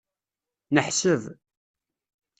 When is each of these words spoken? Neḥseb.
Neḥseb. 0.73 1.23